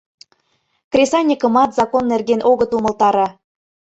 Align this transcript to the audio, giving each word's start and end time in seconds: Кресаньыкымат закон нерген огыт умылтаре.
Кресаньыкымат 0.91 1.69
закон 1.79 2.03
нерген 2.11 2.41
огыт 2.51 2.71
умылтаре. 2.77 3.27